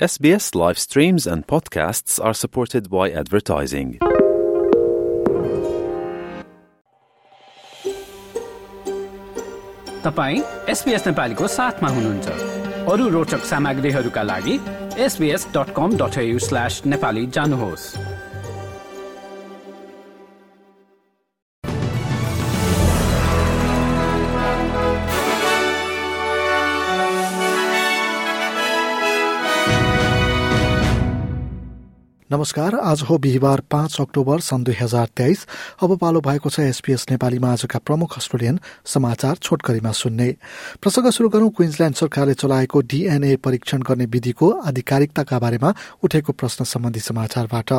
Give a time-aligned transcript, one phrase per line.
[0.00, 3.99] SBS live streams and podcasts are supported by advertising.
[10.03, 14.59] तपाईँ SBS नेपालीको साथमा हुनुहुन्छ अरू रोचक सामग्रीहरूका लागि
[15.05, 17.85] SBS dot com dot slash Nepali जानुहोस्
[32.31, 35.45] नमस्कार आज हो बिहिबार पाँच अक्टोबर सन् दुई हजार तेइस।
[35.83, 40.29] अब पालो भएको छ एसपीएस नेपालीमा आजका प्रमुख अस्ट्रेलियन समाचार छोटकरीमा सुन्ने।
[40.81, 45.73] प्रसङ्ग शुरू गरौं। क्विन्सल्याण्ड सरकारले चलाएको डीएनए परीक्षण गर्ने विधिको आधिकारिकताका बारेमा
[46.03, 47.69] उठेको प्रश्न सम्बन्धी समाचारबाट।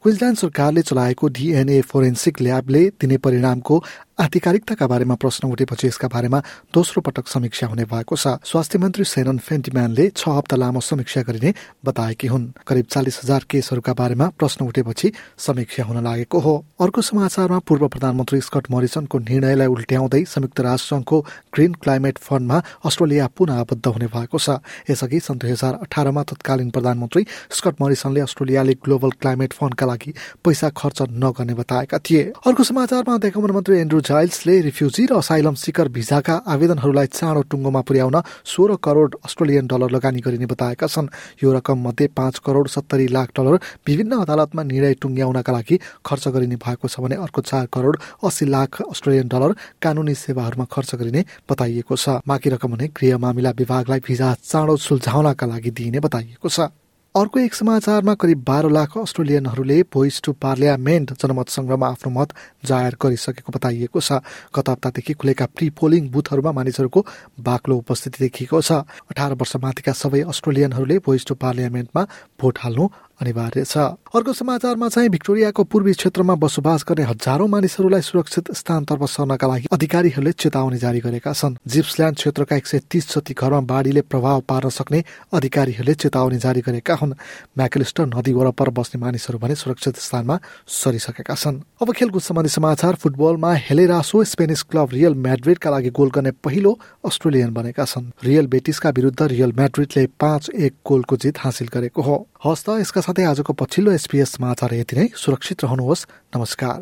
[0.00, 3.84] क्विन्सल्याण्ड सरकारले चलाएको डीएनए फोरेन्सिक ल्याबले दिने परिणामको
[4.20, 6.38] आधिकारिकताका बारेमा प्रश्न उठेपछि यसका बारेमा
[6.74, 11.54] दोस्रो पटक समीक्षा हुने भएको छ। स्वास्थ्य मन्त्री सेनन फेन्टिम्यानले छ हप्ता लामो समीक्षा गरिने
[11.80, 17.58] बताएकी हुन्। करिब चालिस हजार केसहरूका बारेमा प्रश्न उठेपछि समीक्षा हुन लागेको हो। अर्को समाचारमा
[17.64, 21.20] पूर्व प्रधानमन्त्री स्कट मरिसनको निर्णयलाई उल्ट्याउँदै संयुक्त राष्ट्रसङ्घको
[21.54, 26.70] ग्रीन क्लाइमेट फण्डमा अस्ट्रेलिया पुनः आबद्ध हुने भएको छ। यसअघि सन् दुई हजार अठारमा तत्कालीन
[26.70, 27.24] प्रधानमन्त्री
[27.56, 30.12] स्कट मरिसनले अस्ट्रेलियाले ग्लोबल क्लाइमेट फण्डका लागि
[30.44, 35.88] पैसा खर्च नगर्ने बताएका थिए। अर्को समाचारमा देखाउन मन्त्री एन्ड्रू जाइल्सले रिफ्युजी र असाइलम सिकर
[35.94, 41.08] भिजाका आवेदनहरूलाई चाँडो टुङ्गोमा पुर्याउन सोह्र करोड अस्ट्रेलियन डलर लगानी गरिने बताएका छन्।
[41.38, 43.54] यो रकम मध्ये पाँच करोड सत्तरी लाख डलर
[43.86, 48.82] विभिन्न अदालतमा निर्णय टुङ्ग्याउनका लागि खर्च गरिने भएको छ भने अर्को चार करोड अस्सी लाख
[48.82, 54.34] अस्ट्रेलियन डलर कानुनी सेवाहरूमा खर्च गरिने बताइएको छ। बाँकी रकम भने गृह मामिला विभागलाई भिजा
[54.42, 56.74] चाँडो सुल्झाउनका लागि दिइने बताइएको छ।
[57.14, 62.96] अर्को एक समाचारमा करिब बाह्र लाख अस्ट्रेलियनहरूले भोइस टु पार्लियामेन्ट जनमत संग्रहमा आफ्नो मत जाहेर
[63.02, 64.22] गरिसकेको बताइएको छ।
[64.54, 67.04] गत हप्तादेखि खुलेका प्री पोलिङ बुथहरूमा मानिसहरूको
[67.42, 72.06] बाक्लो उपस्थिति देखिएको छ। अठार वर्ष माथिका सबै अस्ट्रेलियनहरूले भोइस टु पार्लियामेन्टमा
[72.38, 72.88] भोट हाल्नु
[73.20, 73.76] अनिवार्य छ।
[74.10, 80.32] अर्को समाचारमा चाहिँ भिक्टोरियाको पूर्वी क्षेत्रमा बसोबास गर्ने हजारौं मानिसहरूलाई सुरक्षित स्थानतर्फ सर्नका लागि अधिकारीहरूले
[80.32, 85.04] चेतावनी जारी गरेका छन्। जिप्सल्याण्ड क्षेत्रका एक सय तीस जति घरमा बाढीले प्रभाव पार्न सक्ने
[85.32, 87.14] अधिकारीहरूले चेतावनी जारी गरेका हुन्।
[87.58, 93.52] म्याकेलिस्टर नदी वरपर बस्ने मानिसहरू भने सुरक्षित स्थानमा सरिसकेका छन्। अब खेलकुद सम्बन्धी समाचार फुटबलमा
[93.68, 99.22] हेलेरासो स्पेनिस क्लब रियल म्याड्रिडका लागि गोल गर्ने पहिलो अस्ट्रेलियन बनेका छन्। रियल बेटिसका विरुद्ध
[99.22, 104.30] रियल म्याड्रिडले पाँच एक गोलको जित हासिल गरेको हो। हस्त यसका साथै आजको पछिल्लो एसपीएस
[104.32, 106.06] समाचार यति नै। सुरक्षित रहनुहोस्।
[106.36, 106.78] नमस्कार।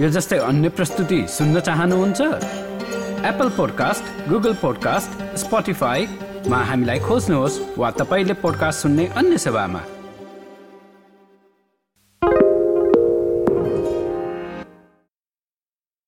[0.00, 2.20] यो जस्तै अन्य प्रस्तुति सुन्न चाहनुहुन्छ?
[3.24, 9.84] एप्पल पोडकास्ट गुगल पोडकास्ट स्पोटिफाईमा हामीलाई खोज्नुहोस् वा तपाईँले पोडकास्ट सुन्ने अन्य सेवामा।